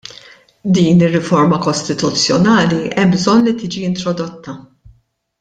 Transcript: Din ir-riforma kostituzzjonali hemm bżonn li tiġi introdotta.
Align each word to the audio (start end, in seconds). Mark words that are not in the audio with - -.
Din 0.77 1.01
ir-riforma 1.07 1.59
kostituzzjonali 1.65 2.81
hemm 2.97 3.13
bżonn 3.17 3.47
li 3.49 3.55
tiġi 3.61 3.85
introdotta. 3.91 4.59